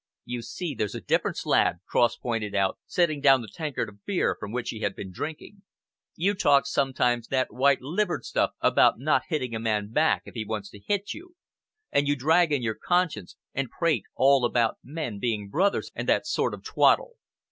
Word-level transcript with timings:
"You 0.25 0.41
see, 0.41 0.73
there's 0.73 0.95
a 0.95 0.99
difference, 0.99 1.45
lad," 1.45 1.77
Cross 1.87 2.15
pointed 2.17 2.55
out, 2.55 2.79
setting 2.87 3.21
down 3.21 3.41
the 3.41 3.47
tankard 3.47 3.87
of 3.87 4.03
beer 4.03 4.35
from 4.39 4.51
which 4.51 4.71
he 4.71 4.79
had 4.79 4.95
been 4.95 5.11
drinking. 5.11 5.61
"You 6.15 6.33
talk 6.33 6.65
sometimes 6.65 7.27
that 7.27 7.53
white 7.53 7.83
livered 7.83 8.25
stuff 8.25 8.53
about 8.61 8.97
not 8.97 9.25
hitting 9.27 9.53
a 9.53 9.59
man 9.59 9.91
back 9.91 10.23
if 10.25 10.33
he 10.33 10.43
wants 10.43 10.71
to 10.71 10.79
hit 10.79 11.13
you, 11.13 11.35
and 11.91 12.07
you 12.07 12.15
drag 12.15 12.51
in 12.51 12.63
your 12.63 12.79
conscience, 12.83 13.35
and 13.53 13.69
prate 13.69 14.05
about 14.17 14.75
all 14.75 14.75
men 14.83 15.19
being 15.19 15.49
brothers, 15.51 15.91
and 15.93 16.09
that 16.09 16.25
sort 16.25 16.55
of 16.55 16.63
twaddle. 16.63 17.17